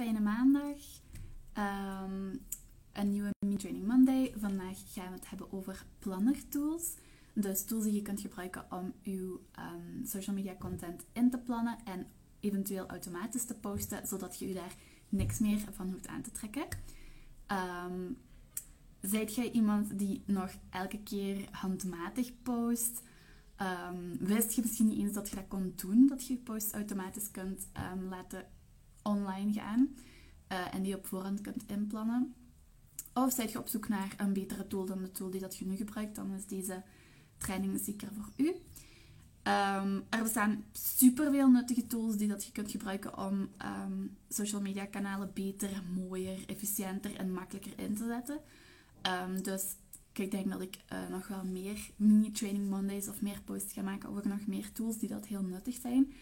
fijne 0.00 0.20
maandag. 0.20 0.78
Ehm, 1.52 2.36
een 2.92 3.10
nieuwe 3.10 3.30
Mini 3.38 3.56
Training 3.56 3.86
Monday. 3.86 4.34
Vandaag 4.36 4.78
gaan 4.92 5.08
we 5.08 5.14
het 5.14 5.30
hebben 5.30 5.52
over 5.52 5.84
planner 5.98 6.48
tools. 6.48 6.94
Dus 7.34 7.64
tools 7.64 7.84
die 7.84 7.94
je 7.94 8.02
kunt 8.02 8.20
gebruiken 8.20 8.64
om 8.70 8.92
je 9.02 9.40
ehm, 9.52 10.04
social 10.04 10.36
media 10.36 10.54
content 10.58 11.04
in 11.12 11.30
te 11.30 11.38
plannen 11.38 11.78
en 11.84 12.06
eventueel 12.40 12.86
automatisch 12.86 13.44
te 13.44 13.54
posten, 13.54 14.06
zodat 14.06 14.38
je 14.38 14.48
je 14.48 14.54
daar 14.54 14.74
niks 15.08 15.38
meer 15.38 15.58
van 15.70 15.90
hoeft 15.90 16.06
aan 16.06 16.22
te 16.22 16.30
trekken. 16.30 16.66
Um, 17.86 18.16
zijt 19.00 19.34
jij 19.34 19.50
iemand 19.50 19.98
die 19.98 20.22
nog 20.26 20.50
elke 20.70 21.02
keer 21.02 21.48
handmatig 21.50 22.42
post? 22.42 23.02
Wist 24.18 24.52
je 24.52 24.60
misschien 24.60 24.88
niet 24.88 24.98
eens 24.98 25.12
dat 25.12 25.28
je 25.28 25.36
dat 25.36 25.48
kon 25.48 25.72
doen, 25.76 26.06
dat 26.06 26.26
je 26.26 26.32
je 26.32 26.38
post 26.38 26.72
automatisch 26.72 27.30
kunt 27.30 27.68
um, 27.92 28.08
laten 28.08 28.46
online 29.02 29.52
gaan 29.52 29.88
uh, 30.52 30.74
en 30.74 30.82
die 30.82 30.96
op 30.96 31.06
voorhand 31.06 31.40
kunt 31.40 31.64
inplannen? 31.66 32.34
Of 33.14 33.32
zijt 33.32 33.52
je 33.52 33.58
op 33.58 33.68
zoek 33.68 33.88
naar 33.88 34.14
een 34.16 34.32
betere 34.32 34.66
tool 34.66 34.86
dan 34.86 35.02
de 35.02 35.12
tool 35.12 35.30
die 35.30 35.40
dat 35.40 35.56
je 35.56 35.66
nu 35.66 35.76
gebruikt, 35.76 36.14
dan 36.14 36.32
is 36.32 36.46
deze 36.46 36.82
training 37.38 37.80
zeker 37.82 38.08
voor 38.12 38.28
u. 38.36 38.48
Um, 39.42 40.04
er 40.08 40.22
bestaan 40.22 40.64
superveel 40.72 41.48
nuttige 41.48 41.86
tools 41.86 42.16
die 42.16 42.28
dat 42.28 42.44
je 42.44 42.52
kunt 42.52 42.70
gebruiken 42.70 43.18
om 43.18 43.48
social 44.28 44.60
media 44.60 44.84
kanalen 44.84 45.30
beter, 45.34 45.82
mooier, 45.94 46.38
efficiënter 46.46 47.16
en 47.16 47.32
makkelijker 47.32 47.72
in 47.76 47.94
te 47.94 48.06
zetten. 48.06 48.40
dus 49.42 49.76
ik 50.12 50.30
denk 50.30 50.50
dat 50.50 50.60
ik 50.60 50.76
uh, 50.92 51.08
nog 51.08 51.28
wel 51.28 51.44
meer 51.44 51.90
mini-training 51.96 52.68
Mondays 52.68 53.08
of 53.08 53.22
meer 53.22 53.40
posts 53.44 53.72
ga 53.72 53.82
maken 53.82 54.08
over 54.08 54.28
nog 54.28 54.46
meer 54.46 54.72
tools 54.72 54.98
die 54.98 55.08
dat 55.08 55.26
heel 55.26 55.42
nuttig 55.42 55.78
zijn. 55.82 56.12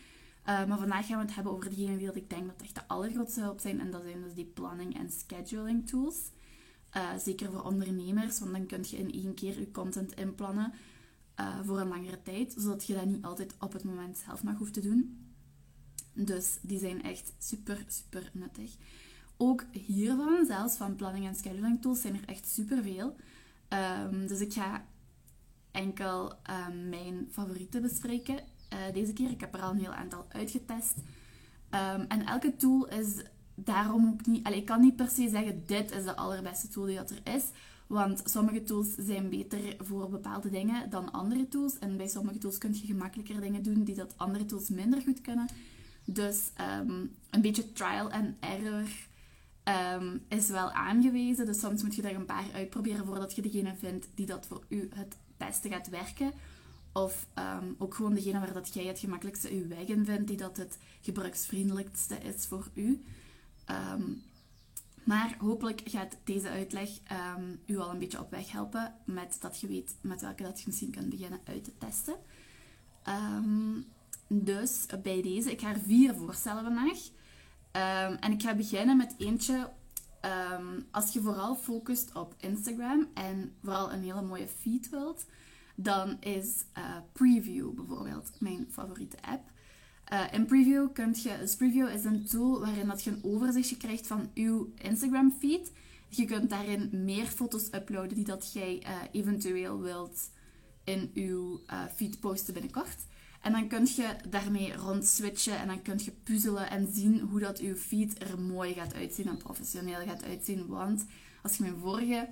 Uh, 0.48 0.65
maar 0.66 0.79
vandaag 0.79 1.07
gaan 1.07 1.19
we 1.19 1.25
het 1.25 1.34
hebben 1.34 1.52
over 1.52 1.70
degene 1.70 1.97
die 1.97 2.07
dat 2.07 2.16
ik 2.16 2.30
denk 2.30 2.47
dat 2.47 2.62
echt 2.62 2.75
de 2.75 2.88
allergrootste 2.88 3.41
hulp 3.41 3.61
zijn. 3.61 3.80
En 3.80 3.91
dat 3.91 4.02
zijn 4.02 4.23
dus 4.23 4.34
die 4.34 4.45
planning 4.45 4.98
en 4.98 5.11
scheduling 5.11 5.88
tools. 5.88 6.16
Uh, 6.97 7.16
zeker 7.16 7.51
voor 7.51 7.63
ondernemers, 7.63 8.38
want 8.38 8.52
dan 8.52 8.66
kun 8.66 8.85
je 8.88 8.96
in 8.96 9.13
één 9.13 9.35
keer 9.35 9.59
je 9.59 9.71
content 9.71 10.15
inplannen 10.15 10.73
voor 11.65 11.80
een 11.80 11.88
langere 11.88 12.23
tijd. 12.23 12.54
Zodat 12.59 12.87
je 12.87 12.95
dat 12.95 13.04
niet 13.04 13.24
altijd 13.24 13.54
op 13.59 13.73
het 13.73 13.85
moment 13.85 14.19
zelf 14.26 14.43
nog 14.43 14.59
hoeft 14.59 14.73
te 14.73 14.80
doen. 14.80 15.32
Dus 16.13 16.59
die 16.63 16.79
zijn 16.79 17.02
echt 17.02 17.32
super, 17.38 17.85
super 17.88 18.30
nuttig. 18.32 18.76
Ook 19.37 19.65
hiervan, 19.73 20.46
zelfs 20.46 20.76
van 20.76 20.96
planning 20.96 21.26
en 21.26 21.35
scheduling 21.35 21.82
tools, 21.82 22.01
zijn 22.01 22.15
er 22.15 22.29
echt 22.29 22.49
super 22.49 22.82
veel. 22.82 23.16
Um, 24.09 24.26
dus 24.26 24.41
ik 24.41 24.52
ga 24.52 24.87
enkel 25.71 26.32
mijn 26.88 27.29
favorieten 27.30 27.82
bespreken 27.82 28.41
uh, 28.73 28.79
deze 28.93 29.13
keer. 29.13 29.30
Ik 29.30 29.41
heb 29.41 29.55
er 29.55 29.63
al 29.63 29.71
een 29.71 29.79
heel 29.79 29.95
aantal 29.95 30.27
uitgetest. 30.29 30.95
Um, 31.71 32.05
en 32.09 32.27
elke 32.27 32.57
tool 32.57 32.88
is 32.88 33.23
daarom 33.55 34.09
ook 34.09 34.27
niet... 34.27 34.49
Ik 34.49 34.65
kan 34.65 34.80
niet 34.80 34.97
per 34.97 35.09
se 35.09 35.29
zeggen, 35.29 35.63
dit 35.66 35.91
is 35.91 36.05
de 36.05 36.16
allerbeste 36.16 36.69
tool 36.69 36.85
die 36.85 36.97
dat 36.97 37.10
er 37.10 37.35
is. 37.35 37.45
Want 37.87 38.23
sommige 38.25 38.63
tools 38.63 38.95
zijn 38.95 39.29
beter 39.29 39.77
voor 39.79 40.09
bepaalde 40.09 40.51
dingen 40.51 40.91
dan 40.91 41.13
andere 41.13 41.49
tools. 41.49 41.79
En 41.79 41.97
bij 41.97 42.09
sommige 42.09 42.38
tools 42.38 42.59
kun 42.59 42.75
je 42.75 42.87
gemakkelijker 42.87 43.41
dingen 43.41 43.63
doen 43.63 43.85
die 43.85 43.95
dat 43.95 44.15
andere 44.16 44.45
tools 44.45 44.69
minder 44.69 45.03
goed 45.03 45.21
kunnen. 45.21 45.47
Dus 46.05 46.51
een 47.30 47.41
beetje 47.41 47.73
trial 47.73 48.10
and 48.10 48.35
error 48.41 48.88
um, 50.01 50.23
is 50.29 50.49
wel 50.49 50.71
aangewezen. 50.71 51.47
Dus 51.47 51.60
soms 51.60 51.82
moet 51.82 51.95
je 51.95 52.03
er 52.03 52.15
een 52.15 52.25
paar 52.25 52.53
uitproberen 52.55 53.07
voordat 53.07 53.35
je 53.35 53.43
degene 53.43 53.75
vindt 53.77 54.09
die 54.15 54.27
dat 54.27 54.47
voor 54.47 54.65
u 54.69 54.88
het 54.95 55.16
beste 55.37 55.69
gaat 55.69 55.88
werken. 55.88 56.32
Of 56.99 57.27
um, 57.38 57.74
ook 57.79 57.95
gewoon 57.95 58.15
degene 58.15 58.38
waar 58.38 58.52
dat 58.52 58.74
jij 58.74 58.85
het 58.85 58.99
gemakkelijkste 58.99 59.51
uw 59.51 59.68
weg 59.68 59.87
in 59.87 60.04
vindt, 60.04 60.29
die 60.29 60.37
dat 60.37 60.57
het 60.57 60.79
gebruiksvriendelijkste 61.01 62.15
is 62.15 62.46
voor 62.46 62.68
u. 62.74 63.02
Um, 63.71 64.22
maar 65.04 65.37
hopelijk 65.38 65.81
gaat 65.84 66.16
deze 66.25 66.49
uitleg 66.49 66.88
um, 67.37 67.60
u 67.66 67.78
al 67.78 67.91
een 67.91 67.99
beetje 67.99 68.21
op 68.21 68.31
weg 68.31 68.53
helpen 68.53 68.94
met 69.04 69.37
dat 69.41 69.60
je 69.60 69.66
weet 69.66 69.97
met 70.00 70.21
welke 70.21 70.43
dat 70.43 70.59
je 70.59 70.65
misschien 70.66 70.91
kunt 70.91 71.09
beginnen 71.09 71.41
uit 71.44 71.64
te 71.64 71.72
testen. 71.78 72.16
dus 74.28 74.86
bij 75.03 75.22
deze, 75.22 75.50
ik 75.50 75.60
ga 75.60 75.69
er 75.69 75.80
vier 75.80 76.15
voorstellen 76.15 76.62
vandaag. 76.62 76.98
En 78.20 78.32
ik 78.32 78.42
ga 78.42 78.54
beginnen 78.54 78.97
met 78.97 79.15
eentje. 79.19 79.70
Als 80.91 81.12
je 81.12 81.20
vooral 81.20 81.56
focust 81.56 82.15
op 82.15 82.34
Instagram 82.38 83.09
en 83.15 83.54
vooral 83.62 83.92
een 83.92 84.03
hele 84.03 84.22
mooie 84.22 84.48
feed 84.48 84.91
wilt, 84.91 85.26
dan 85.81 86.16
is 86.21 86.65
uh, 86.78 86.97
Preview 87.12 87.71
bijvoorbeeld 87.72 88.31
mijn 88.39 88.66
favoriete 88.71 89.16
app. 89.22 89.50
Uh, 90.12 90.25
in 90.33 90.47
Preview 90.47 90.93
kun 90.93 91.15
je, 91.22 91.37
dus 91.41 91.56
Preview 91.56 91.89
is 91.89 92.05
een 92.05 92.27
tool 92.27 92.61
waarin 92.61 92.87
dat 92.87 93.05
je 93.05 93.11
een 93.11 93.25
overzichtje 93.25 93.77
krijgt 93.77 94.06
van 94.06 94.31
uw 94.34 94.72
Instagram 94.75 95.34
feed. 95.39 95.72
Je 96.09 96.25
kunt 96.25 96.50
daarin 96.50 96.91
meer 96.93 97.27
foto's 97.27 97.69
uploaden 97.72 98.15
die 98.15 98.25
dat 98.25 98.53
jij 98.53 98.83
uh, 98.83 98.97
eventueel 99.12 99.81
wilt 99.81 100.31
in 100.84 101.11
uw 101.15 101.61
feed 101.95 102.21
posten 102.21 102.55
binnenkort. 102.55 103.06
En 103.41 103.53
dan 103.53 103.69
kun 103.69 103.87
je 103.97 104.16
daarmee 104.28 104.75
rond 104.77 105.06
switchen 105.06 105.59
en 105.59 105.66
dan 105.66 105.83
kun 105.83 106.00
je 106.05 106.10
puzzelen 106.10 106.71
en 106.71 106.89
zien 106.93 107.21
hoe 107.21 107.41
dat 107.41 107.59
uw 107.59 107.75
feed 107.75 108.22
er 108.22 108.41
mooi 108.41 108.72
gaat 108.72 108.95
uitzien 108.95 109.27
en 109.27 109.37
professioneel 109.37 110.06
gaat 110.06 110.25
uitzien. 110.25 110.66
Want 110.66 111.05
als 111.43 111.56
je 111.56 111.62
mijn 111.62 111.78
vorige 111.78 112.28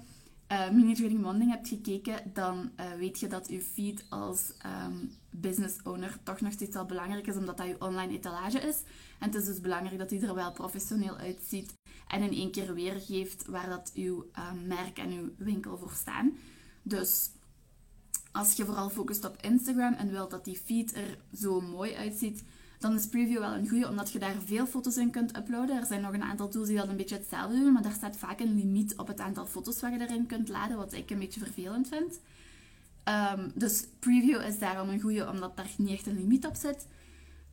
uh, 0.52 0.70
mini 0.70 0.94
trading 0.94 1.20
Monday 1.20 1.48
hebt 1.48 1.68
gekeken, 1.68 2.30
dan 2.32 2.70
uh, 2.80 2.92
weet 2.92 3.20
je 3.20 3.26
dat 3.26 3.48
uw 3.48 3.60
feed 3.60 4.04
als 4.08 4.52
um, 4.86 5.10
business 5.30 5.82
owner 5.82 6.18
toch 6.22 6.40
nog 6.40 6.52
steeds 6.52 6.74
wel 6.74 6.86
belangrijk 6.86 7.26
is, 7.26 7.36
omdat 7.36 7.56
dat 7.56 7.66
je 7.66 7.80
online 7.80 8.12
etalage 8.12 8.58
is. 8.58 8.82
En 9.18 9.26
het 9.26 9.34
is 9.34 9.44
dus 9.44 9.60
belangrijk 9.60 9.98
dat 9.98 10.10
hij 10.10 10.20
er 10.20 10.34
wel 10.34 10.52
professioneel 10.52 11.16
uitziet 11.16 11.72
en 12.08 12.22
in 12.22 12.32
één 12.32 12.50
keer 12.50 12.74
weergeeft 12.74 13.46
waar 13.46 13.68
dat 13.68 13.92
uw 13.94 14.26
uh, 14.38 14.52
merk 14.66 14.98
en 14.98 15.12
uw 15.12 15.30
winkel 15.36 15.78
voor 15.78 15.92
staan. 15.92 16.36
Dus 16.82 17.30
als 18.32 18.52
je 18.52 18.64
vooral 18.64 18.90
focust 18.90 19.24
op 19.24 19.36
Instagram 19.40 19.92
en 19.92 20.10
wilt 20.10 20.30
dat 20.30 20.44
die 20.44 20.60
feed 20.64 20.94
er 20.94 21.18
zo 21.34 21.60
mooi 21.60 21.94
uitziet, 21.94 22.42
dan 22.78 22.94
is 22.94 23.06
Preview 23.06 23.38
wel 23.38 23.54
een 23.54 23.68
goede, 23.68 23.88
omdat 23.88 24.12
je 24.12 24.18
daar 24.18 24.34
veel 24.44 24.66
foto's 24.66 24.96
in 24.96 25.10
kunt 25.10 25.36
uploaden. 25.36 25.76
Er 25.76 25.86
zijn 25.86 26.00
nog 26.00 26.12
een 26.12 26.22
aantal 26.22 26.48
tools 26.48 26.68
die 26.68 26.76
dat 26.76 26.88
een 26.88 26.96
beetje 26.96 27.16
hetzelfde 27.16 27.58
doen, 27.58 27.72
maar 27.72 27.82
daar 27.82 27.92
staat 27.92 28.16
vaak 28.16 28.40
een 28.40 28.54
limiet 28.54 28.96
op 28.96 29.06
het 29.06 29.20
aantal 29.20 29.46
foto's 29.46 29.80
wat 29.80 29.92
je 29.92 30.00
erin 30.00 30.26
kunt 30.26 30.48
laden, 30.48 30.76
wat 30.76 30.92
ik 30.92 31.10
een 31.10 31.18
beetje 31.18 31.40
vervelend 31.40 31.88
vind. 31.88 32.20
Um, 33.38 33.52
dus 33.54 33.84
Preview 33.98 34.42
is 34.42 34.58
daarom 34.58 34.88
een 34.88 35.00
goede, 35.00 35.30
omdat 35.30 35.56
daar 35.56 35.70
niet 35.76 35.90
echt 35.90 36.06
een 36.06 36.16
limiet 36.16 36.46
op 36.46 36.54
zit. 36.56 36.86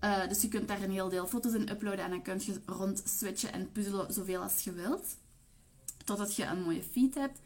Uh, 0.04 0.28
dus 0.28 0.42
je 0.42 0.48
kunt 0.48 0.68
daar 0.68 0.82
een 0.82 0.92
heel 0.92 1.10
deel 1.10 1.28
foto's 1.28 1.54
in 1.54 1.70
uploaden 1.70 2.06
en 2.06 2.10
dan 2.10 2.22
kun 2.22 2.42
je 2.46 2.62
rond 2.66 3.02
switchen 3.06 3.54
en 3.54 3.72
puzzelen 3.72 4.14
zoveel 4.14 4.42
als 4.42 4.64
je 4.64 4.72
wilt. 4.72 5.18
Totdat 6.06 6.36
je 6.36 6.46
een 6.46 6.64
mooie 6.64 6.84
feed 6.84 7.16
hebt. 7.16 7.40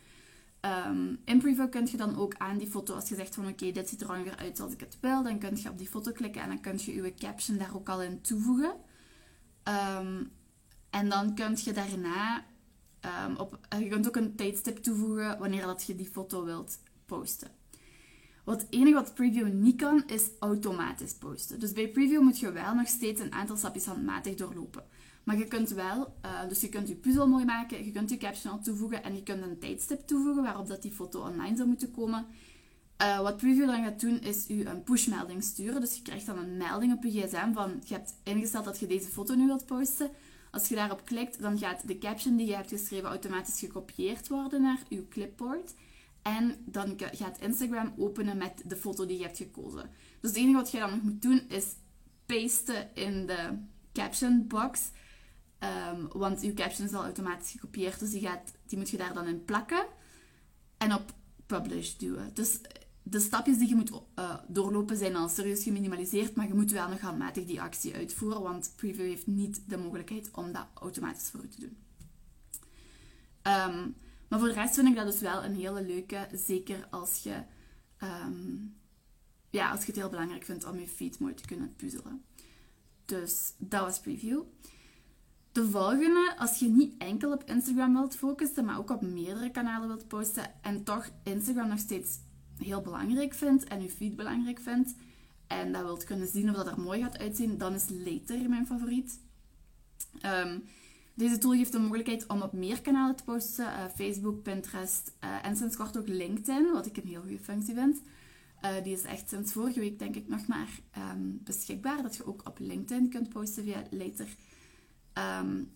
Um, 0.61 1.19
in 1.25 1.39
Preview 1.39 1.69
kun 1.69 1.87
je 1.91 1.97
dan 1.97 2.17
ook 2.17 2.35
aan 2.37 2.57
die 2.57 2.67
foto, 2.67 2.93
als 2.93 3.09
je 3.09 3.15
zegt 3.15 3.35
van 3.35 3.47
oké, 3.47 3.71
dit 3.71 3.89
ziet 3.89 4.01
er 4.01 4.09
ongeveer 4.09 4.35
uit 4.35 4.57
zoals 4.57 4.73
ik 4.73 4.79
het 4.79 4.97
wil, 5.01 5.23
dan 5.23 5.39
kun 5.39 5.57
je 5.61 5.69
op 5.69 5.77
die 5.77 5.87
foto 5.87 6.11
klikken 6.11 6.41
en 6.41 6.47
dan 6.47 6.61
kun 6.61 6.77
je 6.77 6.93
je 6.93 7.13
caption 7.13 7.57
daar 7.57 7.75
ook 7.75 7.89
al 7.89 8.01
in 8.01 8.21
toevoegen. 8.21 8.73
Um, 9.63 10.31
en 10.89 11.09
dan 11.09 11.35
kun 11.35 11.57
je 11.63 11.71
daarna, 11.71 12.45
um, 13.25 13.35
op, 13.35 13.59
eh, 13.69 13.79
je 13.79 13.87
kunt 13.87 14.07
ook 14.07 14.15
een 14.15 14.35
tijdstip 14.35 14.77
toevoegen 14.77 15.39
wanneer 15.39 15.65
dat 15.65 15.83
je 15.83 15.95
die 15.95 16.09
foto 16.09 16.43
wilt 16.43 16.79
posten. 17.05 17.51
Wat 18.43 18.61
het 18.61 18.71
enige 18.71 18.93
wat 18.93 19.13
Preview 19.13 19.53
niet 19.53 19.75
kan, 19.75 20.03
is 20.05 20.29
automatisch 20.39 21.13
posten. 21.13 21.59
Dus 21.59 21.73
bij 21.73 21.87
Preview 21.87 22.21
moet 22.21 22.39
je 22.39 22.51
wel 22.51 22.75
nog 22.75 22.87
steeds 22.87 23.21
een 23.21 23.33
aantal 23.33 23.57
stapjes 23.57 23.85
handmatig 23.85 24.35
doorlopen. 24.35 24.85
Maar 25.27 25.37
je 25.37 25.47
kunt 25.47 25.69
wel, 25.69 26.13
uh, 26.25 26.49
dus 26.49 26.61
je 26.61 26.69
kunt 26.69 26.87
je 26.87 26.95
puzzel 26.95 27.27
mooi 27.27 27.45
maken, 27.45 27.85
je 27.85 27.91
kunt 27.91 28.09
je 28.09 28.17
caption 28.17 28.51
al 28.53 28.59
toevoegen 28.59 29.03
en 29.03 29.15
je 29.15 29.23
kunt 29.23 29.43
een 29.43 29.59
tijdstip 29.59 30.07
toevoegen 30.07 30.43
waarop 30.43 30.67
dat 30.67 30.81
die 30.81 30.91
foto 30.91 31.21
online 31.21 31.55
zou 31.55 31.67
moeten 31.67 31.91
komen. 31.91 32.25
Uh, 33.01 33.21
wat 33.21 33.37
Preview 33.37 33.65
dan 33.65 33.83
gaat 33.83 33.99
doen, 33.99 34.21
is 34.21 34.49
u 34.49 34.65
een 34.65 34.83
pushmelding 34.83 35.43
sturen. 35.43 35.81
Dus 35.81 35.95
je 35.95 36.01
krijgt 36.01 36.25
dan 36.25 36.37
een 36.37 36.57
melding 36.57 36.93
op 36.93 37.03
je 37.03 37.09
gsm 37.09 37.53
van, 37.53 37.81
je 37.85 37.93
hebt 37.93 38.13
ingesteld 38.23 38.65
dat 38.65 38.79
je 38.79 38.87
deze 38.87 39.09
foto 39.09 39.35
nu 39.35 39.45
wilt 39.45 39.65
posten. 39.65 40.09
Als 40.51 40.67
je 40.67 40.75
daarop 40.75 41.05
klikt, 41.05 41.41
dan 41.41 41.57
gaat 41.57 41.87
de 41.87 41.97
caption 41.97 42.35
die 42.35 42.47
je 42.47 42.55
hebt 42.55 42.69
geschreven 42.69 43.09
automatisch 43.09 43.59
gekopieerd 43.59 44.27
worden 44.27 44.61
naar 44.61 44.79
uw 44.89 45.07
clipboard. 45.09 45.73
En 46.21 46.55
dan 46.65 46.93
gaat 46.97 47.39
Instagram 47.39 47.93
openen 47.97 48.37
met 48.37 48.61
de 48.65 48.75
foto 48.75 49.05
die 49.05 49.17
je 49.17 49.23
hebt 49.23 49.37
gekozen. 49.37 49.89
Dus 50.19 50.29
het 50.29 50.39
enige 50.39 50.57
wat 50.57 50.71
je 50.71 50.79
dan 50.79 50.89
nog 50.89 51.01
moet 51.01 51.21
doen, 51.21 51.41
is 51.47 51.65
pasten 52.25 52.95
in 52.95 53.25
de 53.25 53.57
caption 53.93 54.47
box 54.47 54.91
Um, 55.63 56.07
want 56.11 56.41
je 56.41 56.53
caption 56.53 56.87
is 56.87 56.93
al 56.93 57.03
automatisch 57.03 57.51
gekopieerd, 57.51 57.99
dus 57.99 58.11
die, 58.11 58.29
die 58.65 58.77
moet 58.77 58.89
je 58.89 58.97
daar 58.97 59.13
dan 59.13 59.27
in 59.27 59.45
plakken 59.45 59.85
en 60.77 60.93
op 60.93 61.13
publish 61.45 61.93
duwen. 61.93 62.33
Dus 62.33 62.59
de 63.03 63.19
stapjes 63.19 63.57
die 63.57 63.67
je 63.67 63.75
moet 63.75 63.91
uh, 63.91 64.35
doorlopen 64.47 64.97
zijn 64.97 65.15
al 65.15 65.29
serieus 65.29 65.63
geminimaliseerd, 65.63 66.35
maar 66.35 66.47
je 66.47 66.53
moet 66.53 66.71
wel 66.71 66.89
nog 66.89 66.99
handmatig 66.99 67.45
die 67.45 67.61
actie 67.61 67.95
uitvoeren, 67.95 68.41
want 68.41 68.73
Preview 68.75 69.05
heeft 69.05 69.27
niet 69.27 69.61
de 69.67 69.77
mogelijkheid 69.77 70.31
om 70.31 70.51
dat 70.51 70.67
automatisch 70.73 71.29
voor 71.29 71.41
je 71.41 71.47
te 71.47 71.59
doen. 71.59 71.77
Um, 73.53 73.95
maar 74.27 74.39
voor 74.39 74.47
de 74.47 74.53
rest 74.53 74.75
vind 74.75 74.87
ik 74.87 74.95
dat 74.95 75.05
dus 75.05 75.19
wel 75.19 75.43
een 75.43 75.55
hele 75.55 75.81
leuke, 75.81 76.27
zeker 76.33 76.87
als 76.89 77.23
je, 77.23 77.43
um, 78.03 78.75
ja, 79.49 79.71
als 79.71 79.79
je 79.79 79.85
het 79.85 79.95
heel 79.95 80.09
belangrijk 80.09 80.43
vindt 80.43 80.65
om 80.65 80.79
je 80.79 80.87
feed 80.87 81.19
mooi 81.19 81.33
te 81.33 81.45
kunnen 81.45 81.75
puzzelen. 81.75 82.23
Dus 83.05 83.53
dat 83.57 83.81
was 83.81 83.99
Preview. 83.99 84.41
De 85.57 85.69
volgende, 85.69 86.35
als 86.37 86.59
je 86.59 86.67
niet 86.67 86.93
enkel 86.97 87.31
op 87.31 87.43
Instagram 87.43 87.93
wilt 87.93 88.15
focussen, 88.15 88.65
maar 88.65 88.77
ook 88.77 88.89
op 88.89 89.01
meerdere 89.01 89.51
kanalen 89.51 89.87
wilt 89.87 90.07
posten 90.07 90.51
en 90.61 90.83
toch 90.83 91.09
Instagram 91.23 91.67
nog 91.67 91.79
steeds 91.79 92.19
heel 92.57 92.81
belangrijk 92.81 93.33
vindt 93.33 93.63
en 93.63 93.81
je 93.81 93.89
feed 93.89 94.15
belangrijk 94.15 94.59
vindt 94.59 94.95
en 95.47 95.71
dat 95.71 95.83
wilt 95.83 96.03
kunnen 96.03 96.27
zien 96.27 96.49
of 96.49 96.55
dat 96.55 96.67
er 96.67 96.79
mooi 96.79 97.01
gaat 97.01 97.17
uitzien, 97.17 97.57
dan 97.57 97.73
is 97.73 97.89
Later 97.89 98.49
mijn 98.49 98.65
favoriet. 98.67 99.19
Ehm, 100.21 100.59
deze 101.13 101.37
tool 101.37 101.51
geeft 101.51 101.71
de 101.71 101.79
mogelijkheid 101.79 102.27
om 102.27 102.41
op 102.41 102.53
meer 102.53 102.81
kanalen 102.81 103.15
te 103.15 103.23
posten. 103.23 103.65
Uh, 103.65 103.85
Facebook, 103.95 104.43
Pinterest 104.43 105.15
uh, 105.23 105.45
en 105.45 105.55
sinds 105.55 105.75
kort 105.75 105.97
ook 105.97 106.07
LinkedIn, 106.07 106.71
wat 106.73 106.85
ik 106.85 106.97
een 106.97 107.07
heel 107.07 107.21
goede 107.21 107.39
functie 107.39 107.73
vind. 107.73 108.01
Uh, 108.61 108.83
die 108.83 108.93
is 108.93 109.03
echt 109.03 109.29
sinds 109.29 109.51
vorige 109.51 109.79
week 109.79 109.99
denk 109.99 110.15
ik 110.15 110.27
nog 110.27 110.47
maar 110.47 110.79
um, 110.97 111.39
beschikbaar. 111.43 112.01
Dat 112.01 112.15
je 112.15 112.25
ook 112.25 112.47
op 112.47 112.59
LinkedIn 112.59 113.09
kunt 113.09 113.29
posten 113.29 113.63
via 113.63 113.83
Later. 113.89 114.27
Um, 115.17 115.75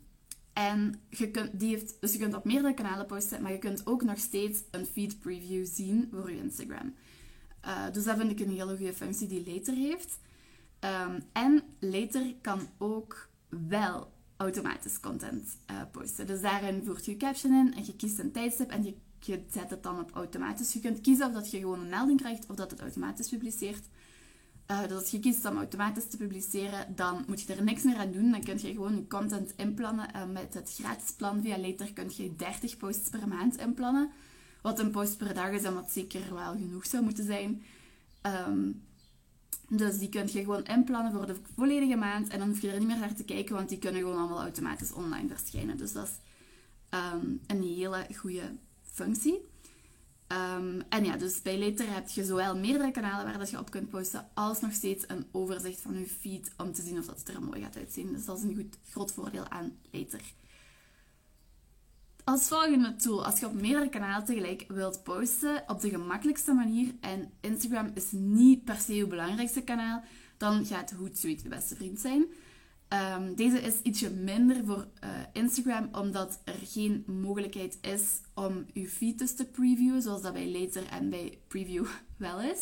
en 0.54 1.02
je 1.10 1.32
kunt, 1.32 1.60
die 1.60 1.70
heeft, 1.70 1.96
dus 2.00 2.14
je 2.14 2.20
kunt 2.20 2.36
op 2.36 2.46
meerdere 2.46 2.74
kanalen 2.74 3.06
posten, 3.06 3.42
maar 3.42 3.52
je 3.52 3.58
kunt 3.58 3.88
ook 3.88 4.04
nog 4.04 4.18
steeds 4.18 4.60
een 4.72 4.86
feed 4.86 5.20
preview 5.20 5.66
zien 5.66 6.10
voor 6.12 6.32
je 6.32 6.38
Instagram. 6.38 6.94
dus 7.92 8.04
dat 8.04 8.18
vind 8.18 8.32
ik 8.32 8.40
een 8.40 8.56
hele 8.56 8.78
goede 8.78 8.94
functie 8.94 9.28
die 9.28 9.54
Later 9.54 9.74
heeft. 9.74 10.20
Um, 10.80 11.24
en 11.34 11.64
Later 11.80 12.36
kan 12.42 12.60
ook 12.78 13.30
wel 13.70 14.12
automatisch 14.38 15.00
content 15.00 15.58
uh, 15.72 15.82
posten. 15.92 16.28
Dus 16.28 16.42
daarin 16.42 16.84
voert 16.86 17.06
je 17.06 17.18
caption 17.18 17.54
in 17.54 17.74
en 17.74 17.86
je 17.86 17.96
kiest 17.96 18.20
een 18.20 18.32
tijdstip 18.32 18.70
en 18.70 18.84
je, 18.84 18.96
je 19.20 19.44
zet 19.52 19.70
het 19.70 19.84
dan 19.84 20.00
op 20.00 20.12
automatisch. 20.14 20.74
Je 20.74 20.80
kunt 20.80 21.02
kiezen 21.02 21.28
of 21.28 21.34
dat 21.34 21.52
je 21.52 21.60
gewoon 21.60 21.80
een 21.80 21.90
melding 21.90 22.20
krijgt 22.20 22.46
of 22.50 22.56
dat 22.56 22.72
het 22.72 22.80
automatisch 22.80 23.30
publiceert. 23.30 23.86
Uh, 24.72 24.82
dus 24.82 24.98
als 24.98 25.10
je 25.10 25.20
kiest 25.20 25.46
om 25.46 25.58
automatisch 25.58 26.08
te 26.08 26.18
publiceren, 26.18 26.96
dan 26.96 27.24
moet 27.28 27.42
je 27.42 27.54
er 27.54 27.64
niks 27.64 27.84
meer 27.84 27.98
aan 27.98 28.12
doen. 28.12 28.32
Dan 28.32 28.44
kun 28.44 28.58
je 28.62 28.74
gewoon 28.74 28.96
je 28.96 29.08
content 29.08 29.54
inplannen. 29.56 30.08
Uh, 30.16 30.26
met 30.26 30.54
het 30.54 30.74
gratis 30.80 31.12
plan 31.12 31.42
via 31.42 31.60
Later 31.60 31.94
kun 31.94 32.10
je 32.16 32.36
30 32.36 32.78
posts 32.78 33.10
per 33.10 33.28
maand 33.28 33.58
inplannen. 33.58 34.12
Wat 34.62 34.80
een 34.80 34.92
post 34.92 35.18
per 35.18 35.34
dag 35.34 35.50
is, 35.50 35.64
en 35.64 35.74
wat 35.74 35.92
zeker 35.92 36.34
wel 36.34 36.52
genoeg 36.52 36.86
zou 36.86 37.04
moeten 37.04 37.26
zijn. 37.26 37.64
Um, 38.48 38.82
dus 39.70 39.98
die 39.98 40.10
kun 40.10 40.28
je 40.32 40.40
gewoon 40.40 40.66
inplannen 40.66 41.12
voor 41.12 41.26
de 41.26 41.36
volledige 41.56 41.96
maand. 41.96 42.28
En 42.28 42.40
dan 42.40 42.48
hoef 42.48 42.62
je 42.62 42.72
er 42.72 42.80
niet 42.80 42.88
meer 42.88 43.00
naar 43.00 43.16
te 43.16 43.24
kijken, 43.24 43.56
want 43.56 43.70
die 43.70 43.78
kunnen 43.78 44.02
gewoon 44.02 44.18
allemaal 44.18 44.42
automatisch 44.42 44.94
online 44.94 45.28
verschijnen. 45.28 45.78
Dus 45.78 45.94
dat 45.94 46.08
is 46.08 46.14
um, 47.14 47.42
een 47.48 47.64
hele 47.64 48.08
goede 48.16 48.56
functie. 48.82 49.50
Um, 50.32 50.82
en 50.90 51.06
ja, 51.06 51.18
dus 51.18 51.42
bij 51.42 51.60
Later 51.60 51.94
heb 51.94 52.10
je 52.10 52.26
zowel 52.26 52.58
meerdere 52.58 52.92
kanalen 52.92 53.26
waar 53.26 53.38
dat 53.38 53.50
je 53.50 53.60
op 53.60 53.72
kunt 53.72 53.90
posten, 53.90 54.28
als 54.34 54.62
nog 54.62 54.74
steeds 54.74 55.04
een 55.08 55.26
overzicht 55.32 55.82
van 55.82 56.00
je 56.00 56.06
feed 56.06 56.52
om 56.58 56.74
te 56.74 56.82
zien 56.82 56.98
of 56.98 57.06
dat 57.06 57.20
het 57.20 57.30
er 57.30 57.42
mooi 57.42 57.62
gaat 57.62 57.78
uitzien. 57.78 58.14
Dus 58.14 58.26
dat 58.26 58.38
is 58.38 58.44
een 58.44 58.56
goed, 58.56 58.78
groot 58.90 59.12
voordeel 59.12 59.48
aan 59.48 59.78
Later. 59.92 60.22
Als 62.24 62.48
volgende 62.48 62.96
tool, 62.96 63.26
als 63.26 63.40
je 63.40 63.46
op 63.46 63.54
meerdere 63.54 63.90
kanalen 63.90 64.26
tegelijk 64.26 64.66
wilt 64.68 65.04
posten 65.04 65.64
op 65.68 65.82
de 65.82 65.90
gemakkelijkste 65.90 66.54
manier 66.54 66.94
en 67.00 67.32
Instagram 67.42 67.92
is 67.94 68.12
niet 68.12 68.64
per 68.64 68.76
se 68.78 68.96
je 68.96 69.08
belangrijkste 69.08 69.62
kanaal, 69.62 70.04
dan 70.38 70.66
gaat 70.66 70.92
Hootsuite 70.92 71.44
de 71.44 71.50
beste 71.50 71.76
vriend 71.76 72.00
zijn. 72.00 72.26
Um, 72.94 73.36
deze 73.36 73.62
is 73.62 73.82
ietsje 73.84 74.10
minder 74.10 74.66
voor 74.66 74.88
uh, 75.04 75.10
Instagram, 75.34 75.90
omdat 75.92 76.40
er 76.44 76.56
geen 76.64 77.04
mogelijkheid 77.08 77.78
is 77.82 78.22
om 78.34 78.66
je 78.74 78.88
feed 78.88 79.38
te 79.38 79.46
previewen, 79.46 80.02
zoals 80.02 80.22
dat 80.22 80.34
bij 80.34 80.52
Later 80.52 80.88
en 80.88 81.10
bij 81.10 81.40
Preview 81.48 81.86
wel 82.18 82.42
is. 82.42 82.60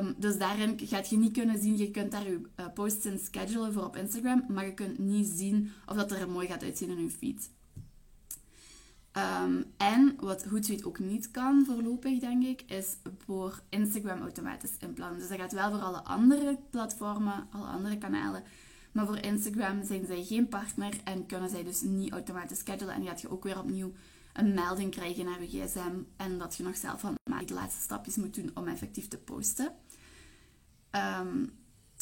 Um, 0.00 0.14
dus 0.18 0.38
daarin 0.38 0.78
gaat 0.78 1.08
je 1.08 1.16
niet 1.16 1.32
kunnen 1.32 1.62
zien, 1.62 1.76
je 1.76 1.90
kunt 1.90 2.10
daar 2.10 2.28
je 2.28 2.40
uh, 2.60 2.66
posts 2.74 3.06
in 3.06 3.18
schedulen 3.18 3.72
voor 3.72 3.84
op 3.84 3.96
Instagram, 3.96 4.44
maar 4.48 4.66
je 4.66 4.74
kunt 4.74 4.98
niet 4.98 5.28
zien 5.28 5.70
of 5.86 5.96
dat 5.96 6.10
er 6.10 6.30
mooi 6.30 6.46
gaat 6.46 6.62
uitzien 6.62 6.90
in 6.90 7.02
je 7.02 7.10
feed. 7.10 7.50
Um, 9.16 9.64
en 9.76 10.16
wat 10.20 10.44
Hootsuite 10.44 10.86
ook 10.86 10.98
niet 10.98 11.30
kan 11.30 11.64
voorlopig, 11.66 12.18
denk 12.18 12.44
ik, 12.44 12.62
is 12.66 12.96
voor 13.24 13.60
Instagram 13.68 14.20
automatisch 14.20 14.76
inplannen. 14.78 15.18
Dus 15.18 15.28
dat 15.28 15.38
gaat 15.38 15.52
wel 15.52 15.70
voor 15.70 15.80
alle 15.80 16.04
andere 16.04 16.58
platformen, 16.70 17.46
alle 17.50 17.66
andere 17.66 17.98
kanalen. 17.98 18.42
Maar 18.94 19.06
voor 19.06 19.18
Instagram 19.18 19.84
zijn 19.84 20.06
zij 20.06 20.24
geen 20.24 20.48
partner 20.48 20.92
en 21.04 21.26
kunnen 21.26 21.50
zij 21.50 21.64
dus 21.64 21.80
niet 21.80 22.12
automatisch 22.12 22.58
schedulen. 22.58 22.94
En 22.94 23.06
gaat 23.06 23.20
je 23.20 23.30
ook 23.30 23.44
weer 23.44 23.58
opnieuw 23.58 23.92
een 24.32 24.54
melding 24.54 24.90
krijgen 24.90 25.24
naar 25.24 25.42
je 25.42 25.46
gsm. 25.46 25.94
En 26.16 26.38
dat 26.38 26.56
je 26.56 26.62
nog 26.62 26.76
zelf 26.76 27.00
van 27.00 27.14
de 27.46 27.54
laatste 27.54 27.82
stapjes 27.82 28.16
moet 28.16 28.34
doen 28.34 28.50
om 28.54 28.68
effectief 28.68 29.08
te 29.08 29.18
posten. 29.18 29.72
Um, 31.20 31.52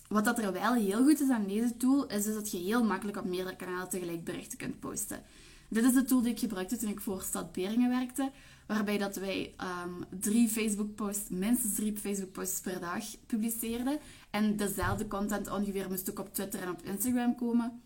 wat 0.08 0.24
dat 0.24 0.38
er 0.38 0.52
wel 0.52 0.74
heel 0.74 1.04
goed 1.04 1.20
is 1.20 1.30
aan 1.30 1.46
deze 1.46 1.76
tool, 1.76 2.06
is 2.06 2.24
dus 2.24 2.34
dat 2.34 2.50
je 2.50 2.58
heel 2.58 2.84
makkelijk 2.84 3.18
op 3.18 3.24
meerdere 3.24 3.56
kanalen 3.56 3.88
tegelijk 3.88 4.24
berichten 4.24 4.58
kunt 4.58 4.80
posten. 4.80 5.22
Dit 5.72 5.84
is 5.84 5.92
de 5.92 6.04
tool 6.04 6.22
die 6.22 6.32
ik 6.32 6.38
gebruikte 6.38 6.76
toen 6.76 6.90
ik 6.90 7.00
voor 7.00 7.22
Stad 7.22 7.52
Beringen 7.52 7.88
werkte. 7.88 8.30
Waarbij 8.66 8.98
dat 8.98 9.16
wij 9.16 9.54
um, 9.84 10.04
drie 10.20 10.48
Facebook 10.48 10.94
posts, 10.94 11.30
minstens 11.30 11.74
drie 11.74 11.96
Facebook 11.96 12.32
posts 12.32 12.60
per 12.60 12.80
dag 12.80 13.04
publiceerden. 13.26 13.98
En 14.30 14.56
dezelfde 14.56 15.08
content 15.08 15.50
ongeveer 15.50 15.88
moest 15.88 16.10
ook 16.10 16.18
op 16.18 16.34
Twitter 16.34 16.62
en 16.62 16.70
op 16.70 16.82
Instagram 16.82 17.36
komen. 17.36 17.82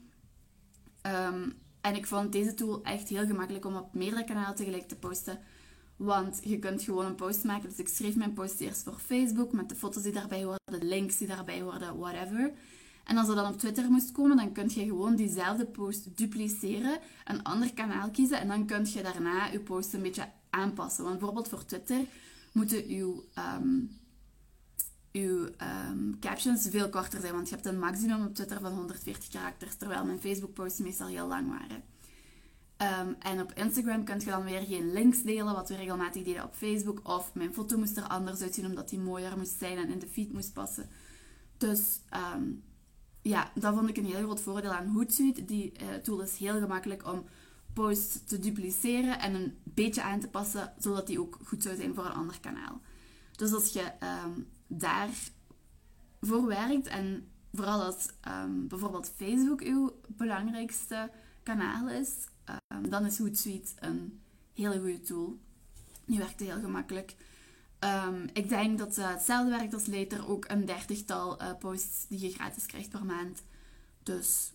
Um, 1.02 1.52
en 1.80 1.94
ik 1.94 2.06
vond 2.06 2.32
deze 2.32 2.54
tool 2.54 2.82
echt 2.82 3.08
heel 3.08 3.26
gemakkelijk 3.26 3.64
om 3.64 3.76
op 3.76 3.94
meerdere 3.94 4.24
kanalen 4.24 4.56
tegelijk 4.56 4.88
te 4.88 4.96
posten. 4.96 5.38
Want 5.96 6.40
je 6.44 6.58
kunt 6.58 6.82
gewoon 6.82 7.06
een 7.06 7.14
post 7.14 7.44
maken. 7.44 7.68
Dus 7.68 7.78
ik 7.78 7.88
schreef 7.88 8.16
mijn 8.16 8.32
post 8.32 8.60
eerst 8.60 8.82
voor 8.82 8.98
Facebook 8.98 9.52
met 9.52 9.68
de 9.68 9.74
foto's 9.74 10.02
die 10.02 10.12
daarbij 10.12 10.44
hoorden, 10.44 10.80
de 10.80 10.86
links 10.86 11.16
die 11.16 11.28
daarbij 11.28 11.60
hoorden, 11.60 11.98
whatever. 11.98 12.52
En 13.06 13.16
als 13.16 13.26
dat 13.26 13.36
dan 13.36 13.52
op 13.52 13.58
Twitter 13.58 13.90
moest 13.90 14.12
komen, 14.12 14.36
dan 14.36 14.52
kun 14.52 14.68
je 14.68 14.84
gewoon 14.84 15.16
diezelfde 15.16 15.66
post 15.66 16.16
dupliceren, 16.16 16.98
een 17.24 17.42
ander 17.42 17.74
kanaal 17.74 18.10
kiezen 18.10 18.40
en 18.40 18.48
dan 18.48 18.66
kun 18.66 18.84
je 18.84 19.02
daarna 19.02 19.46
je 19.46 19.60
post 19.60 19.92
een 19.92 20.02
beetje 20.02 20.28
aanpassen. 20.50 21.04
Want 21.04 21.18
bijvoorbeeld 21.18 21.48
voor 21.48 21.64
Twitter 21.64 22.00
moeten 22.52 22.84
uw, 22.86 23.24
um, 23.60 23.98
captions 26.20 26.68
veel 26.68 26.88
korter 26.88 27.20
zijn, 27.20 27.32
want 27.32 27.48
je 27.48 27.54
hebt 27.54 27.66
een 27.66 27.78
maximum 27.78 28.26
op 28.26 28.34
Twitter 28.34 28.60
van 28.60 28.72
140 28.72 29.28
karakters, 29.28 29.76
terwijl 29.76 30.04
mijn 30.04 30.20
Facebook 30.20 30.54
posts 30.54 30.80
meestal 30.80 31.06
heel 31.06 31.26
lang 31.26 31.48
waren. 31.48 31.82
Um, 32.78 33.16
en 33.18 33.40
op 33.40 33.52
Instagram 33.52 34.04
kun 34.04 34.18
je 34.18 34.24
dan 34.24 34.44
weer 34.44 34.62
geen 34.62 34.92
links 34.92 35.22
delen, 35.22 35.54
wat 35.54 35.68
we 35.68 35.76
regelmatig 35.76 36.24
deden 36.24 36.44
op 36.44 36.54
Facebook. 36.54 37.00
Of 37.02 37.34
mijn 37.34 37.54
foto 37.54 37.78
moest 37.78 37.96
er 37.96 38.08
anders 38.08 38.40
uitzien, 38.40 38.66
omdat 38.66 38.88
die 38.88 38.98
mooier 38.98 39.38
moest 39.38 39.58
zijn 39.58 39.78
en 39.78 39.88
in 39.88 39.98
de 39.98 40.06
feed 40.06 40.32
moest 40.32 40.52
passen. 40.52 40.88
Dus 41.56 42.00
ja, 43.28 43.50
dat 43.54 43.74
vond 43.74 43.88
ik 43.88 43.96
een 43.96 44.04
heel 44.04 44.22
groot 44.22 44.40
voordeel 44.40 44.70
aan 44.70 44.86
Hootsuite. 44.86 45.44
Die 45.44 45.72
uh, 45.72 45.94
tool 45.94 46.20
is 46.20 46.36
heel 46.36 46.60
gemakkelijk 46.60 47.06
om 47.06 47.24
posts 47.72 48.24
te 48.24 48.38
dupliceren 48.38 49.18
en 49.18 49.34
een 49.34 49.58
beetje 49.64 50.02
aan 50.02 50.20
te 50.20 50.28
passen, 50.28 50.72
zodat 50.78 51.06
die 51.06 51.20
ook 51.20 51.38
goed 51.44 51.62
zou 51.62 51.76
zijn 51.76 51.94
voor 51.94 52.04
een 52.04 52.12
ander 52.12 52.40
kanaal. 52.40 52.80
Dus 53.36 53.52
als 53.52 53.72
je 53.72 53.92
um, 54.26 54.46
daar 54.66 55.08
voor 56.20 56.46
werkt 56.46 56.86
en 56.86 57.28
vooral 57.52 57.82
als 57.82 58.08
um, 58.28 58.68
bijvoorbeeld 58.68 59.12
Facebook 59.16 59.60
uw 59.60 60.00
belangrijkste 60.06 61.10
kanaal 61.42 61.88
is, 61.88 62.10
um, 62.72 62.90
dan 62.90 63.06
is 63.06 63.18
Hootsuite 63.18 63.72
een 63.80 64.22
hele 64.54 64.78
goede 64.78 65.00
tool. 65.00 65.38
Die 66.04 66.18
werkt 66.18 66.40
heel 66.40 66.60
gemakkelijk. 66.60 67.14
Um, 67.86 68.28
ik 68.32 68.48
denk 68.48 68.78
dat 68.78 68.98
uh, 68.98 69.10
hetzelfde 69.10 69.50
werkt 69.50 69.74
als 69.74 69.86
later 69.86 70.28
ook 70.28 70.44
een 70.48 70.64
dertigtal 70.64 71.42
uh, 71.42 71.58
posts 71.58 72.06
die 72.08 72.20
je 72.20 72.30
gratis 72.30 72.66
krijgt 72.66 72.88
per 72.88 73.04
maand. 73.04 73.42
Dus 74.02 74.52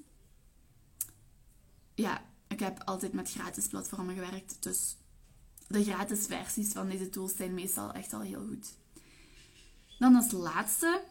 ja, 1.95 2.21
ik 2.47 2.59
heb 2.59 2.83
altijd 2.83 3.13
met 3.13 3.31
gratis 3.31 3.67
platformen 3.67 4.15
gewerkt. 4.15 4.63
Dus 4.63 4.97
de 5.67 5.83
gratis 5.83 6.25
versies 6.25 6.71
van 6.71 6.89
deze 6.89 7.09
tools 7.09 7.35
zijn 7.35 7.53
meestal 7.53 7.91
echt 7.91 8.13
al 8.13 8.21
heel 8.21 8.45
goed. 8.47 8.73
Dan 9.99 10.15
als 10.15 10.31
laatste, 10.31 11.01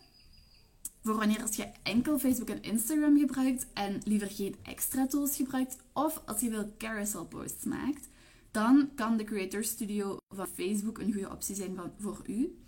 voor 1.03 1.17
wanneer 1.17 1.43
als 1.43 1.57
je 1.57 1.73
enkel 1.83 2.19
Facebook 2.19 2.49
en 2.49 2.62
Instagram 2.62 3.19
gebruikt 3.19 3.67
en 3.73 4.00
liever 4.05 4.31
geen 4.31 4.57
extra 4.62 5.07
tools 5.07 5.37
gebruikt, 5.37 5.77
of 5.93 6.23
als 6.27 6.41
je 6.41 6.50
veel 6.50 6.75
carousel 6.79 7.27
posts 7.27 7.65
maakt, 7.65 8.09
dan 8.50 8.90
kan 8.95 9.16
de 9.16 9.25
Creator 9.25 9.64
Studio 9.64 10.16
van 10.35 10.47
Facebook 10.47 10.99
een 10.99 11.12
goede 11.12 11.30
optie 11.30 11.54
zijn 11.54 11.78
voor 11.99 12.23
u. 12.26 12.59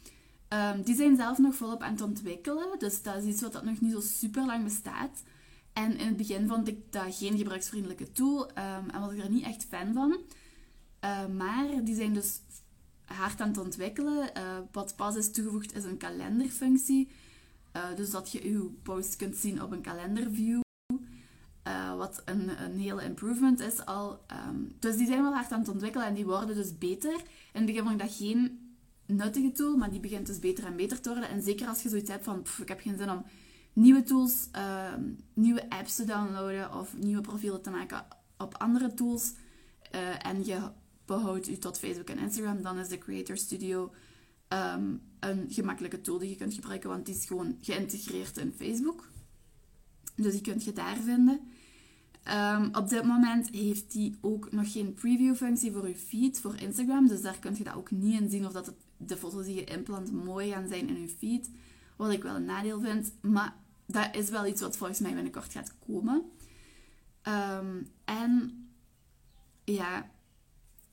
Um, 0.48 0.82
die 0.82 0.94
zijn 0.94 1.16
zelf 1.16 1.38
nog 1.38 1.54
volop 1.54 1.82
aan 1.82 1.92
het 1.92 2.00
ontwikkelen, 2.00 2.78
dus 2.78 3.02
dat 3.02 3.16
is 3.16 3.24
iets 3.24 3.40
wat 3.42 3.52
dat 3.52 3.64
nog 3.64 3.80
niet 3.80 3.92
zo 3.92 4.00
super 4.00 4.46
lang 4.46 4.64
bestaat. 4.64 5.22
En 5.72 5.98
in 5.98 6.06
het 6.06 6.16
begin 6.16 6.48
vond 6.48 6.68
ik 6.68 6.92
dat 6.92 7.16
geen 7.16 7.38
gebruiksvriendelijke 7.38 8.12
tool 8.12 8.50
um, 8.50 8.90
en 8.90 9.00
was 9.00 9.12
ik 9.12 9.22
er 9.22 9.30
niet 9.30 9.44
echt 9.44 9.66
fan 9.68 9.92
van. 9.92 10.20
Uh, 11.04 11.26
maar 11.26 11.84
die 11.84 11.94
zijn 11.94 12.14
dus 12.14 12.40
hard 13.04 13.40
aan 13.40 13.48
het 13.48 13.58
ontwikkelen. 13.58 14.30
Uh, 14.36 14.58
wat 14.72 14.96
pas 14.96 15.16
is 15.16 15.30
toegevoegd 15.30 15.76
is 15.76 15.84
een 15.84 15.96
kalenderfunctie. 15.96 17.08
Uh, 17.76 17.96
dus 17.96 18.10
dat 18.10 18.32
je 18.32 18.42
uw 18.44 18.74
post 18.82 19.16
kunt 19.16 19.36
zien 19.36 19.62
op 19.62 19.72
een 19.72 19.80
kalenderview. 19.80 20.60
Uh, 21.66 21.97
wat 21.97 22.23
een, 22.25 22.62
een 22.62 22.78
hele 22.78 23.04
improvement 23.04 23.61
is 23.61 23.85
al. 23.85 24.25
Um, 24.49 24.76
dus 24.78 24.97
die 24.97 25.07
zijn 25.07 25.23
wel 25.23 25.35
hard 25.35 25.52
aan 25.52 25.61
het 25.61 25.69
ontwikkelen 25.69 26.07
en 26.07 26.14
die 26.14 26.26
worden 26.26 26.54
dus 26.54 26.78
beter. 26.78 27.12
In 27.52 27.61
het 27.61 27.66
begin 27.66 27.83
vond 27.83 27.92
ik 27.95 28.07
dat 28.07 28.16
geen 28.16 28.75
nuttige 29.07 29.52
tool, 29.52 29.76
maar 29.76 29.90
die 29.90 30.00
begint 30.00 30.26
dus 30.26 30.38
beter 30.38 30.64
en 30.64 30.76
beter 30.76 31.00
te 31.00 31.09
worden. 31.09 31.28
En 31.28 31.42
zeker 31.42 31.69
als 31.69 31.83
je 31.83 31.88
zoiets 31.88 32.11
hebt 32.11 32.25
van, 32.25 32.45
ik 32.61 32.69
heb 32.69 32.81
geen 32.81 32.99
zin 32.99 33.11
om 33.11 33.25
nieuwe 33.73 34.02
tools, 34.02 34.49
ehm, 34.52 35.02
nieuwe 35.35 35.71
apps 35.71 35.97
te 35.97 36.04
downloaden 36.04 36.75
of 36.75 36.97
nieuwe 36.97 37.21
profielen 37.21 37.62
te 37.62 37.71
maken 37.71 38.04
op 38.38 38.57
andere 38.59 38.95
tools 38.95 39.33
uh, 39.95 40.26
en 40.26 40.45
je 40.45 40.61
behoudt 41.04 41.47
je 41.47 41.59
tot 41.59 41.78
Facebook 41.78 42.09
en 42.09 42.19
Instagram, 42.19 42.62
dan 42.62 42.78
is 42.78 42.88
de 42.88 42.99
Creator 42.99 43.37
Studio 43.37 43.92
um, 44.49 45.02
een 45.21 45.47
gemakkelijke 45.49 46.00
tool 46.00 46.19
die 46.19 46.28
je 46.28 46.37
kunt 46.37 46.54
gebruiken, 46.54 46.88
want 46.88 47.07
die 47.07 47.14
is 47.14 47.25
gewoon 47.25 47.59
geïntegreerd 47.61 48.37
in 48.37 48.52
Facebook. 48.57 49.12
Dus 50.14 50.33
die 50.33 50.40
kunt 50.40 50.64
je 50.64 50.73
daar 50.73 50.97
vinden. 50.97 51.40
Um, 52.28 52.75
op 52.75 52.88
dit 52.88 53.04
moment 53.04 53.49
heeft 53.50 53.92
die 53.92 54.16
ook 54.21 54.52
nog 54.52 54.73
geen 54.73 54.95
preview-functie 54.95 55.73
voor 55.73 55.88
je 55.88 55.97
feed, 55.97 56.40
voor 56.40 56.57
Instagram. 56.57 57.09
Dus 57.09 57.23
daar 57.23 57.38
kun 57.38 57.57
je 57.57 57.64
dat 57.64 57.75
ook 57.75 57.90
niet 57.90 58.21
in 58.21 58.31
zien 58.31 58.47
of 58.47 58.52
dat 58.52 58.75
de 58.97 59.16
foto's 59.16 59.45
die 59.47 59.54
je 59.54 59.64
inplant 59.64 60.12
mooi 60.12 60.50
gaan 60.50 60.69
zijn 60.69 60.88
in 60.88 61.00
je 61.00 61.09
feed. 61.09 61.50
Wat 61.97 62.12
ik 62.12 62.23
wel 62.23 62.37
een 62.37 62.45
nadeel 62.45 62.81
vind. 62.81 63.12
Maar 63.21 63.57
dat 63.87 64.16
is 64.16 64.28
wel 64.28 64.47
iets 64.47 64.61
wat 64.61 64.76
volgens 64.76 64.99
mij 64.99 65.14
binnenkort 65.14 65.52
gaat 65.52 65.75
komen. 65.87 66.23
Um, 67.28 67.90
en 68.04 68.62
ja, 69.64 70.11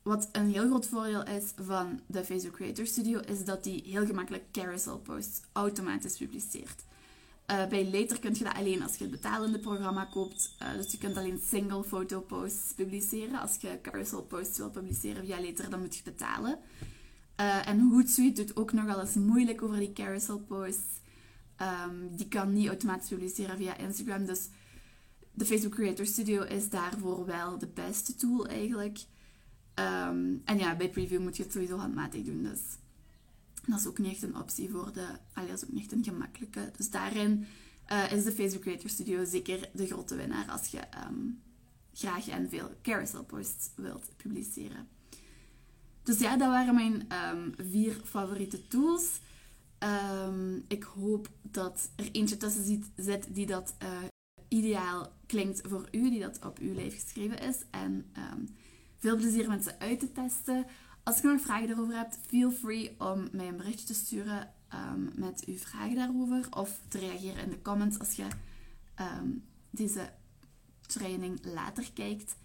wat 0.02 0.28
een 0.32 0.48
heel 0.48 0.66
groot 0.66 0.86
voordeel 0.86 1.24
is 1.24 1.52
van 1.56 2.00
de 2.06 2.24
Facebook 2.24 2.54
Creator 2.54 2.86
Studio, 2.86 3.18
is 3.18 3.44
dat 3.44 3.64
die 3.64 3.82
heel 3.86 4.06
gemakkelijk 4.06 4.44
carousel 4.52 4.98
posts 4.98 5.40
automatisch 5.52 6.16
publiceert. 6.16 6.84
Uh, 7.50 7.66
bij 7.66 7.90
Later 7.90 8.20
kun 8.20 8.34
je 8.34 8.44
dat 8.44 8.54
alleen 8.54 8.82
als 8.82 8.96
je 8.96 9.02
het 9.02 9.10
betalende 9.10 9.58
programma 9.58 10.04
koopt. 10.04 10.56
Uh, 10.62 10.72
dus 10.76 10.92
je 10.92 10.98
kunt 10.98 11.16
alleen 11.16 11.40
single 11.48 11.84
foto 11.84 12.20
posts 12.20 12.72
publiceren. 12.74 13.40
Als 13.40 13.56
je 13.60 13.78
carousel 13.82 14.22
posts 14.22 14.58
wil 14.58 14.70
publiceren 14.70 15.24
via 15.24 15.40
Later, 15.40 15.70
dan 15.70 15.80
moet 15.80 15.96
je 15.96 16.02
betalen. 16.02 16.58
Uh, 17.40 17.68
en 17.68 17.80
Hootsuite 17.80 18.44
doet 18.44 18.56
ook 18.56 18.72
nogal 18.72 19.00
eens 19.00 19.14
moeilijk 19.14 19.62
over 19.62 19.78
die 19.78 19.92
carousel 19.92 20.38
posts. 20.38 21.00
Um, 21.86 22.16
die 22.16 22.28
kan 22.28 22.52
niet 22.52 22.68
automatisch 22.68 23.08
publiceren 23.08 23.56
via 23.56 23.76
Instagram. 23.76 24.26
Dus 24.26 24.48
de 25.32 25.44
Facebook 25.46 25.74
Creator 25.74 26.06
Studio 26.06 26.42
is 26.42 26.68
daarvoor 26.68 27.26
wel 27.26 27.58
de 27.58 27.68
beste 27.68 28.14
tool 28.14 28.46
eigenlijk. 28.46 28.98
Um, 29.74 30.42
en 30.44 30.58
ja, 30.58 30.76
bij 30.76 30.90
preview 30.90 31.20
moet 31.20 31.36
je 31.36 31.42
het 31.42 31.52
sowieso 31.52 31.76
handmatig 31.76 32.22
doen. 32.22 32.42
Dus 32.42 32.60
dat 33.70 33.80
is 33.80 33.86
ook 33.86 33.98
niet 33.98 34.12
echt 34.12 34.22
een 34.22 34.36
optie 34.36 34.70
voor 34.70 34.92
de... 34.92 35.06
Allee, 35.32 35.48
dat 35.48 35.62
is 35.62 35.64
ook 35.64 35.72
niet 35.72 35.82
echt 35.82 35.92
een 35.92 36.04
gemakkelijke. 36.04 36.70
Dus 36.76 36.90
daarin 36.90 37.46
uh, 37.92 38.12
is 38.12 38.24
de 38.24 38.32
Facebook 38.32 38.62
Creator 38.62 38.90
Studio 38.90 39.24
zeker 39.24 39.68
de 39.72 39.86
grote 39.86 40.16
winnaar 40.16 40.50
als 40.50 40.66
je 40.66 40.80
um, 41.08 41.42
graag 41.92 42.28
en 42.28 42.48
veel 42.48 42.70
carousel 42.82 43.24
posts 43.24 43.70
wilt 43.76 44.10
publiceren. 44.16 44.88
Dus 46.02 46.18
ja, 46.18 46.36
dat 46.36 46.48
waren 46.48 46.74
mijn 46.74 47.06
vier 47.70 48.00
favoriete 48.04 48.68
tools. 48.68 49.20
ik 50.68 50.82
hoop 50.82 51.28
dat 51.42 51.90
er 51.96 52.10
eentje 52.12 52.36
tussen 52.36 52.90
zit 52.96 53.34
die 53.34 53.46
dat 53.46 53.74
uh, 53.82 53.88
ideaal 54.48 55.12
klinkt 55.26 55.60
voor 55.68 55.88
u, 55.90 56.10
die 56.10 56.20
dat 56.20 56.44
op 56.44 56.58
uw 56.58 56.74
lijf 56.74 56.94
geschreven 56.94 57.40
is. 57.40 57.56
En 57.70 58.12
veel 58.98 59.16
plezier 59.16 59.48
met 59.48 59.64
ze 59.64 59.78
uit 59.78 60.00
te 60.00 60.12
testen. 60.12 60.66
Als 61.10 61.20
je 61.20 61.26
nog 61.26 61.40
vragen 61.40 61.66
daarover 61.66 61.94
hebt, 61.94 62.18
feel 62.26 62.50
free 62.50 62.94
om 62.98 63.28
mij 63.32 63.48
een 63.48 63.56
berichtje 63.56 63.86
te 63.86 63.94
sturen 63.94 64.52
um, 64.74 65.10
met 65.14 65.44
uw 65.46 65.56
vragen 65.56 65.94
daarover. 65.94 66.46
Of 66.50 66.80
te 66.88 66.98
reageren 66.98 67.44
in 67.44 67.50
de 67.50 67.62
comments 67.62 67.98
als 67.98 68.12
je 68.12 68.26
um, 69.00 69.44
deze 69.70 70.12
training 70.80 71.44
later 71.44 71.92
kijkt. 71.92 72.36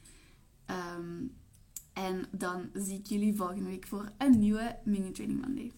en 1.94 2.26
dan 2.32 2.70
zie 2.74 3.00
ik 3.00 3.06
jullie 3.06 3.36
volgende 3.36 3.70
week 3.70 3.88
voor 3.88 4.12
een 4.18 4.40
nieuwe 4.40 4.78
Mini 4.84 5.12
Training 5.12 5.42
Monday. 5.42 5.72